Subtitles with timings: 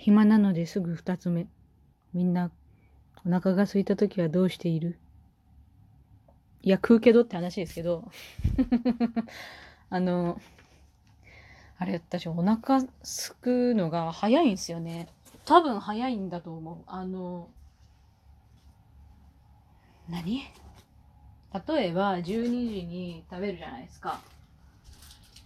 [0.00, 1.46] 暇なのですぐ二つ目。
[2.14, 2.50] みんな、
[3.26, 4.98] お腹が空いた時はどうしている？
[6.62, 8.10] いや、食うけどって話ですけど。
[9.90, 10.40] あの、
[11.76, 15.06] あれ、私、お腹すくのが早いんですよね。
[15.44, 16.78] 多分早いんだと思う。
[16.86, 17.50] あの、
[20.08, 20.44] 何？
[21.68, 24.18] 例えば、12時に食べるじゃないですか。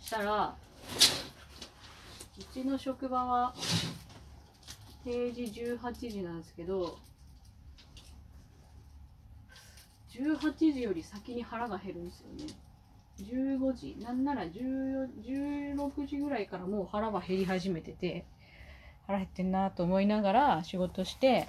[0.00, 0.54] したら、
[2.38, 3.52] うちの職場は、
[5.04, 6.98] 定時18時なんですけど、
[10.10, 12.46] 18時より先に腹が減るんですよね。
[13.18, 18.24] 15時、なんなら16時ぐらいからもう腹が減り始めてて、
[19.06, 21.46] 腹減ってんなと思いながら仕事して、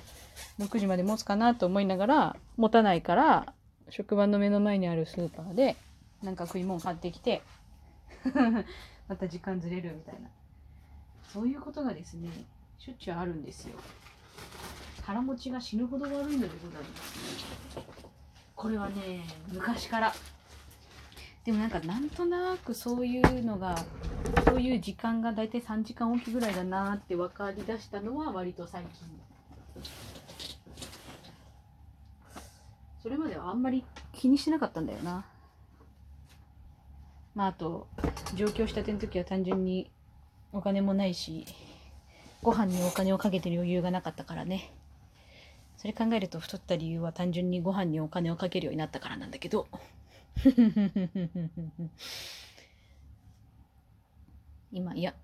[0.60, 3.54] 6時まで持つかなと思いながら、持たないから、
[3.90, 5.76] 職場の目の前にあるスーパーで、
[6.22, 7.41] なんか食い物買ってきて、
[9.08, 10.30] また時間ずれるみたいな。
[11.30, 12.30] そういうことがですね、
[12.77, 13.75] しょっちゅうあるんですよ。
[15.03, 17.77] 腹持ちが死ぬほど悪いのでございます。
[18.55, 20.13] これはね、昔から。
[21.43, 23.76] でもなんかなんとなくそういうのが、
[24.45, 29.84] そういう時間が大体3時間おきぐらいだなって分かりだしたのは割と最近。
[33.04, 35.26] それまではあんまり気にしてなかったんだよな。
[37.35, 37.87] まああと、
[38.34, 39.91] 上京したての時は単純に
[40.51, 41.45] お金もないし、
[42.46, 44.71] ご飯にお金をかけてる余裕がなかったからね。
[45.77, 49.68] それ考えると太った理由は単純にご飯にお金をかけるようになったからなんだけど。
[54.71, 55.16] 今、いや、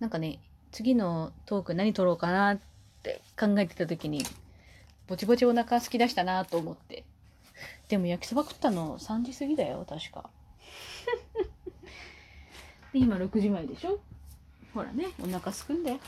[0.00, 0.38] なんかね、
[0.72, 2.58] 次のトーク何撮ろうかなっ
[3.02, 4.24] て考えてた時に、
[5.08, 7.04] ぼちぼちお腹空き出したなと思って。
[7.88, 10.30] でも焼きそば食ったの3時過ぎだよ、確か。
[12.94, 14.00] で、今6時前でしょ？
[14.72, 16.00] ほらね、お腹すくんだよ。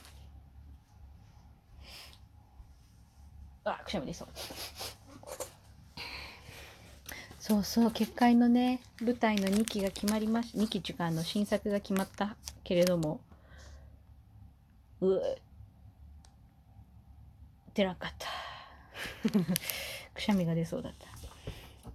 [3.70, 4.28] あ、くしゃみ出そう。
[7.48, 13.20] そうそう、結界のね、舞台の2期が決まりまし、2期っていうか、あの、新作が決まったけれども、
[15.00, 15.20] うぅ、
[17.72, 18.28] 出なかった。
[20.12, 21.06] くしゃみが出そうだった。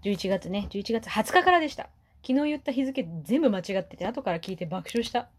[0.01, 1.89] 11月ね、11月20日からでした。
[2.25, 5.29] 昨日言った日付全部間違ってて、後から聞いて爆笑した。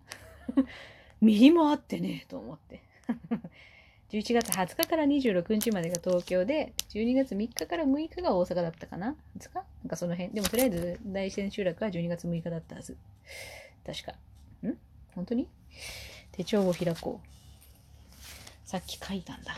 [1.20, 2.82] 右もあってね、と思って。
[4.14, 10.32] 11月20日から26日までが東京で、12月3日から6日が大阪だったかな ?20 日なんかその辺。
[10.32, 12.97] でもとりあえず大仙集落は12月6日だったはず。
[13.84, 14.12] 確か。
[14.62, 14.76] ん？
[15.16, 15.48] 本当に？
[16.30, 18.69] 手帳を開こう。
[18.69, 19.56] さっき書いたんだ。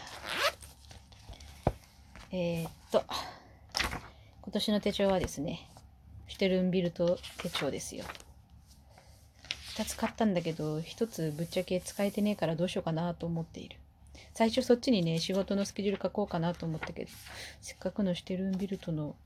[2.33, 3.05] えー、っと、
[4.41, 5.69] 今年の手帳はですね、
[6.29, 8.07] シュテルンビルト手帳ですよ。
[9.77, 13.77] 2つ買ったんだけど、1つぶっちゃけ使えてねえからどうしようかなと思っている。
[14.37, 17.11] 最初そっちにね、仕事のスケジュール書こうかなと思ったけど、
[17.63, 19.17] せっかくのシュテルンビルトの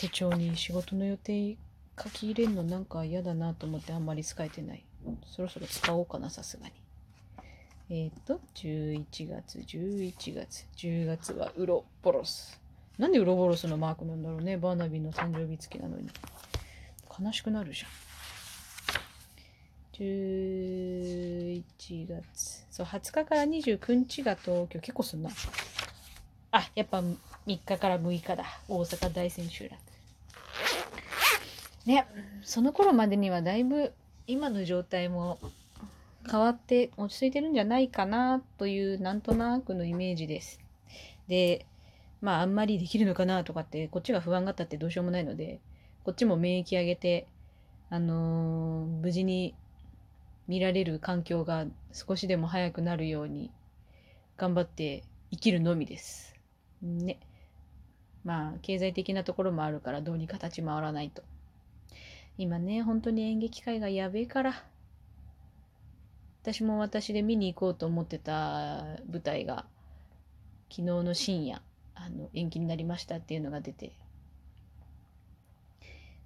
[0.00, 1.58] 手帳に仕事の予定
[2.02, 4.84] 書き入れるのなんか嫌だなと思ってあんまり使えてない。
[5.26, 6.72] そろそろ使おうかな、さすがに。
[7.90, 12.58] えっ、と、11月、11月、10月はウロボロス。
[12.96, 14.56] なんでウロボロスのマークなんだろうね。
[14.56, 16.08] バーナビーの誕生日付きなのに。
[17.20, 18.13] 悲しくなるじゃん。
[19.94, 21.62] 11
[22.08, 22.66] 月。
[22.70, 24.80] そう、20日から29日が東京。
[24.80, 25.30] 結構すんな。
[26.50, 27.16] あ、やっぱ3
[27.46, 28.44] 日から6日だ。
[28.68, 29.78] 大阪大千秋楽。
[31.86, 32.06] ね、
[32.42, 33.92] その頃までにはだいぶ
[34.26, 35.38] 今の状態も
[36.30, 40.60] 変わって落ち着いてるんじゃないかなというなんとなくのイメージです。
[41.28, 41.66] で、
[42.20, 45.60] まああんまりできるのかなとかってこっちが不安があったってどうしようもないので、
[46.04, 47.26] こっちも免疫上げて、
[47.90, 49.54] あのー、無事に
[50.48, 53.50] 見られる環境が少しでも早くなるように
[54.36, 56.34] 頑張って生きるのみです。
[56.82, 57.18] ね。
[58.24, 61.22] まあ、経済的なところもあるからどうにか立ち回らないと。
[62.36, 64.64] 今ね、本当に演劇界がやべえから。
[66.44, 69.64] 私も私で見に行こうと思ってた舞台が
[70.68, 71.62] 昨日の深夜
[71.94, 73.92] あの延期になりましたっていうのが出て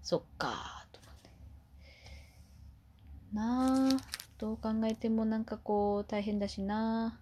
[0.02, 1.00] そっかと
[3.32, 4.18] なあ。
[4.38, 7.18] どう考えてもなんかこう大変だしな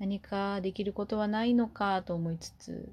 [0.00, 2.88] 何かできることはないのかと思いつつ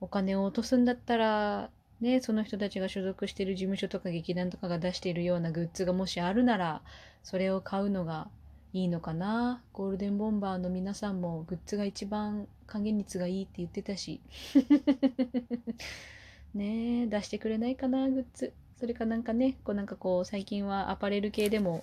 [0.00, 1.70] お金を落とすんだったら
[2.00, 6.80] ねその人たちが所属してる事務所とか劇団とかが出しているようなグッズがもしあるなら
[7.24, 8.28] それを買うのが
[8.72, 9.62] いいのかな。
[9.72, 14.20] ゴールデンボンバーの皆さんもグッズが一番還元率がいいって言ってたし。
[16.54, 18.52] ねえ出してくれないかなグッズ。
[18.84, 21.80] それかなんかね、こうなんかこう最近はアパレル系でも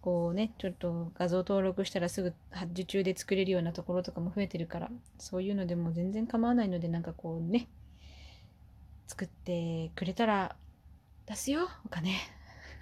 [0.00, 2.32] こうねちょっと画像登録したらすぐ
[2.70, 4.88] 受注で作れるようなところとかも増えてるから
[5.18, 7.66] そういうのでも全然構わないのでなんかこうね
[9.08, 10.54] 作ってくれたら
[11.26, 12.12] 出すよお金。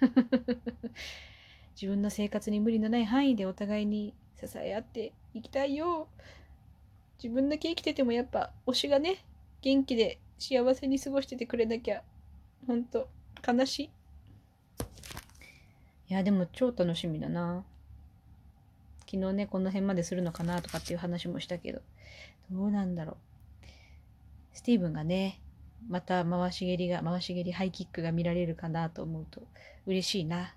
[1.73, 6.07] 自分の生活に無理のない範囲でお互いに支え合っていきたいよ。
[7.17, 9.25] 自分だけ生きててもやっぱ推しがね
[9.61, 12.03] 元気で幸せに過ごしててくれなきゃ
[12.67, 13.09] ほんと。
[13.45, 13.89] 悲しい？
[16.09, 17.63] いやでも超楽しみだな。
[19.09, 21.81] 昨日ねこの辺までするのかなとかっていう話もしたけど。
[22.51, 23.15] どうなんだろう。
[24.53, 25.39] スティーブンがね
[25.89, 29.41] また回し蹴りが回し蹴りハイキックが見られるかなと思うと
[29.85, 30.53] 嬉しいな。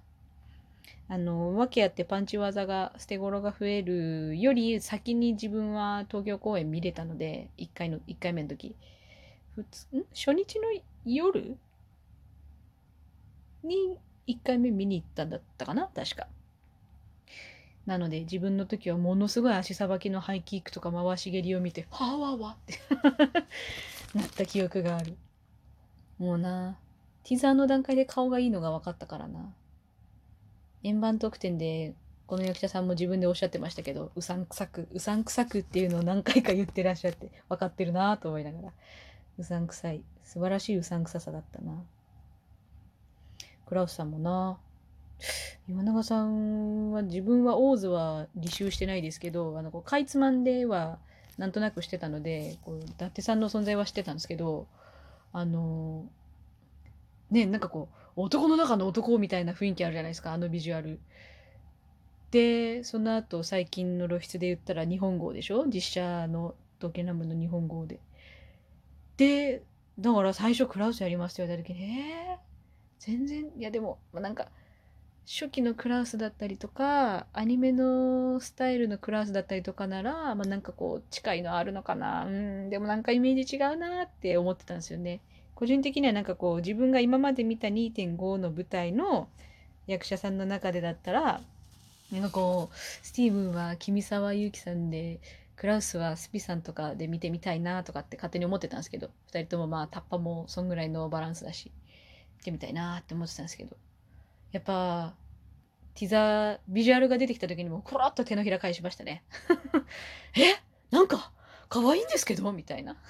[1.10, 8.74] あの訳あってパンチ技が捨て頃が増えるより先に自分は東京公演見れたので1回の1回目の時。
[9.54, 10.04] 普通ん？
[10.14, 10.68] 初日の
[11.06, 11.56] 夜？
[13.62, 15.88] に1回目見に行ったんだったかな？
[15.94, 16.26] 確か。
[17.86, 22.78] なので自分の時はものすごい足さばきのハイキックとか回し蹴りを見て「はあわわ」って
[24.14, 25.16] なった記憶がある。
[26.18, 26.78] もうな
[27.22, 29.54] ティザーの段階で顔がいいのが分かったからな。
[30.82, 31.94] 円盤特典で
[32.26, 38.72] この役者さんも自分でおっしゃってましたけどうさんくさくうさんくさくっていうのを何回か言ってらっしゃって分かってるなと思いながら。
[39.38, 40.02] うさんくさい。
[40.24, 41.82] 素晴らしいうさんくささだったな。
[43.68, 44.58] クラウスさんもな
[45.68, 50.98] 岩永さんは自分はオーズは履修してないですけどあのこうかいつまんでは
[51.36, 54.66] なんとなくしてたのでこう伊達さんの存在は知ってたんですけど
[55.32, 56.06] あの
[57.30, 60.98] ねなんかこう男の中の男みたいな雰囲気あるじゃないですかあのビジュアル。
[62.30, 65.66] でその後最近の露出で言ったら日本語でしょ？
[65.66, 68.00] 実写のドケナムの日本語で。
[69.16, 69.62] で
[69.98, 72.38] だから最初クラウスやりますって言われた時にえー、
[72.98, 74.48] 全然いやでもなんか
[75.26, 85.20] 初期のクラウスだったりとかアニメのスタイルのクラウスだったりとかなら、まあ、なんかこう近いのあるのかなうんでもなんかイメージ違うなって思ってたんですよね。
[85.54, 89.28] 個人的にはなんかこう自分が今まで見た2.5の舞台の
[89.88, 91.40] 役者さんの中でだったら
[92.12, 95.20] なんかこうスティーブンは君沢祐希さんで
[95.56, 101.72] クラウスはスピさんとかで見てみたいなとかって勝手に思ってたんですけど2人ともまあタッパもそんぐらいのバランスだし
[102.38, 103.76] てみたいなって思ってたんですけど。
[104.52, 105.14] やっぱ
[105.94, 109.24] ティザービジュアルが出てきた時にもコロッと手のひら返しましたね。
[110.34, 110.56] え？
[110.90, 111.32] なんか
[111.68, 112.50] 可愛いんですけど？
[112.52, 112.96] みたいな。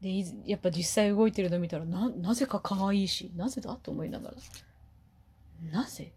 [0.00, 4.36] でやっぱ実際動いてるの見たらななぜか可愛いしなぜだと思いながら。
[5.70, 6.12] なぜ？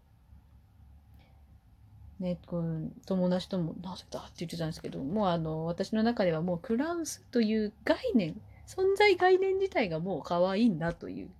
[2.18, 11.30] ね、こう友達とも「なぜだ?」って言ってたんですけどもうあの私の中ではもうクラウスという概念存在概念自体がもう可愛いんだという。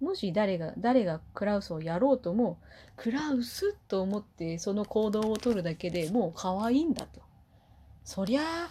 [0.00, 2.58] もし誰が誰がクラウスをやろうとも
[2.96, 7.20] クラウスと思ってその行動をとるだけでもう可愛いんだと。
[8.04, 8.70] そりゃあ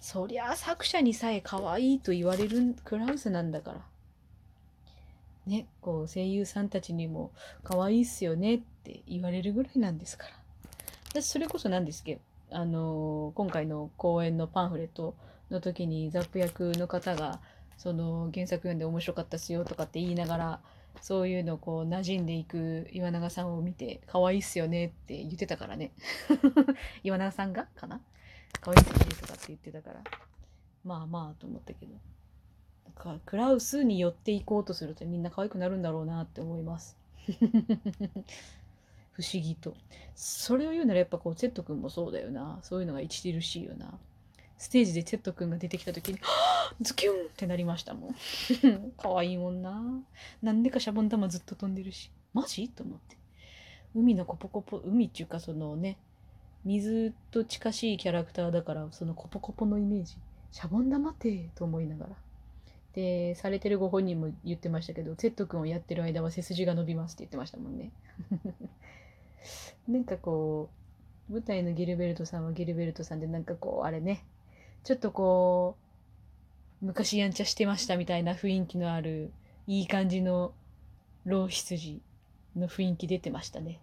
[0.00, 3.80] そりゃあ作者にさえ可愛いと言われるクラウスなんだから。
[5.46, 7.32] ねこう声優さんたちにも
[7.64, 10.34] 可愛いっすよねって言われるぐらいなんですから。
[11.08, 12.20] 私それこそなんですけど
[12.50, 15.14] あの今回の公演のパンフレット
[15.52, 17.40] の時にザップ役の方が
[17.76, 20.60] その原作読んで面白かったっすよとかって言いながら
[21.00, 25.92] そういうのこう馴染んでいく岩永さんを見て可愛いっすよねって言ってたからね
[27.02, 28.00] 岩永さんがかな？
[28.60, 30.02] 可愛いっすぎるとかって言ってたから
[30.84, 31.92] まあまあと思ったけど
[32.84, 36.96] なんかクラウスに寄っていこうとするとみんな可愛くなるんだろうなって思います
[39.12, 39.74] 不思議と。
[40.14, 42.58] それを言うならやっぱこう、チェット君もそうだよな。
[42.62, 43.98] そういうのが著しいよな。
[44.62, 46.20] ステージでチェット君が出てきた時に、
[46.80, 48.14] ズキュンってなりましたもん。
[48.96, 49.82] 可愛いもんな。
[50.40, 52.12] なんでかシャボン玉ずっと飛んでるし。
[52.32, 52.68] マジ？
[52.68, 53.16] と思って。
[53.92, 55.98] 海のコポコポ、海っていうかそのね、
[56.64, 60.16] 水と近しいキャラクターだから、そのコポコポのイメージ。
[60.52, 62.16] シャボン玉ってと思いながら。
[62.92, 67.90] で、されてるご本人も言ってましたけど、チェット君をやってる間は背筋が伸びますって言ってましたもんね。
[69.88, 70.70] なんかこ
[71.28, 74.24] う舞台のギルベルトさんはギルベルトさんでなんかこうあれね
[74.84, 75.76] ちょっとこ
[76.82, 79.30] う昔やんちゃしてましたみたいな雰囲気のある
[79.66, 80.52] いい感じの
[81.24, 82.00] 老羊
[82.56, 83.80] の雰囲気出てましたね。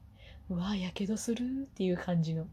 [0.50, 2.48] うわやけどするっていう感じの。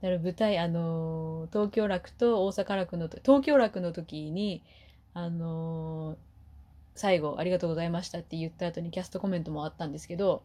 [0.00, 4.62] だから舞台あの東京楽と大阪楽の東京楽の時に
[5.12, 6.16] あの
[6.94, 10.42] 最後「ありがとうございました」って言った後にキャストコメントもあったんですけど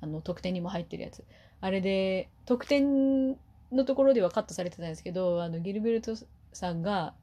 [0.00, 1.24] あの特典にも入ってるやつ。
[1.60, 3.36] あれで特典
[3.72, 6.14] のところではカットされてたんですけどあのギルベルト
[6.52, 7.14] さんが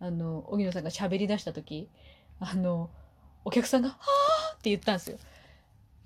[0.00, 1.88] あの荻野さんが喋り出した時
[2.40, 2.90] あの
[3.44, 3.96] お客さんが「は
[4.52, 5.18] あ!」って言ったんですよ。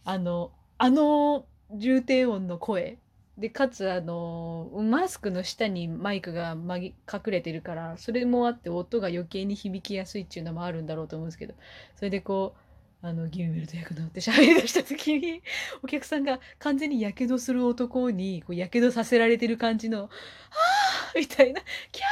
[0.04, 2.99] あのあの重低音の声
[3.37, 11.54] でかつあのマスクの下にマイクが隠れてるからそれもあって音が余計に響きやすいっていうのもあるんだろうと思うんですけど
[11.95, 12.67] それでこう
[13.00, 15.43] あのギルベルト役のって喋り出した時に
[15.83, 21.61] お客さんが完全にやけどする男にこうやけどさせられてる感じの「はあ!」みたいな
[21.93, 22.05] 「キャ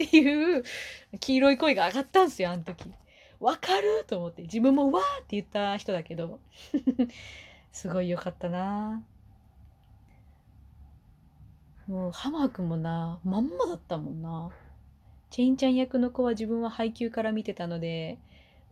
[0.00, 0.64] ー!」っていう
[1.20, 2.90] 黄色い声が上がったんですよあの時。
[3.40, 6.40] わかると思って自分も「わー!」って言った人だけど
[7.72, 9.02] すごい良かったな
[11.88, 14.50] もうハマー君もなまんまだったもんな
[15.30, 18.18] チェインちゃん役の子は自分は配給から見てたので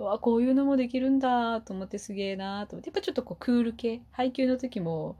[0.04, 2.88] わこういうのもできるんだと思ってすげえなと思って。
[2.88, 5.16] やっぱちょっとこうクール系配給の時も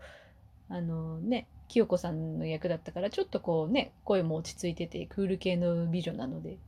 [0.69, 6.59] あのね清子さんの役だったからちょっとこうね声も落ち着いててクール系の美女なので。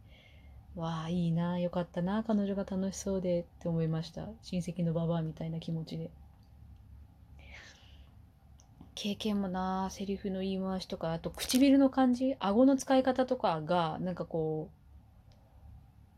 [0.74, 4.28] わあいいなよかったな彼女が楽しそうでって思いました。
[4.40, 6.10] 親戚のババアみたいな気持ちで。
[8.94, 14.81] 経験もなセリフの言い回しとかあと唇の感じ顎の使い方とかがなんかこう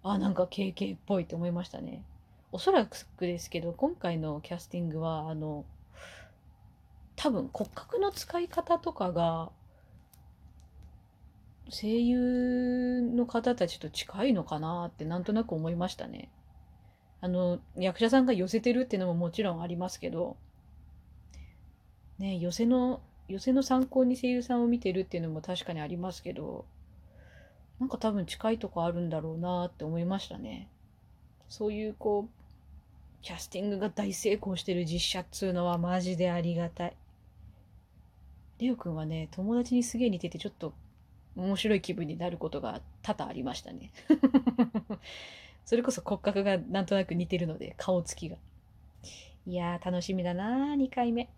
[0.05, 2.05] あなんか経験っぽいって思いましたね
[2.53, 5.65] おそらくですけど今回のキャスティングはあの
[7.17, 9.51] 多分骨格の使い方とかが
[11.71, 16.31] 声優の方たちと近いのかなってなんとなく思いましたね。
[17.23, 20.37] あの役者さんが寄せてるっていうのももちろんありますけど
[22.19, 26.67] ね寄せの寄せの参考に声優さんを見てるっていうのも確かにありますけど
[27.81, 30.69] なんか多分近いとこあるんだろうなって思いましたね。
[31.49, 32.45] そういうこう
[33.23, 36.97] キャスティングが大成功してる実写っつうのはマジでありがたい。
[38.59, 40.73] りょうくんはね友達にすげえ似ててちょっと
[41.37, 43.91] 面白い気分になることが多々ありましたね。
[45.67, 48.37] それこそ骨格がなんとなく似てるので顔つきが。
[49.47, 51.29] いやー楽しみだな2回目。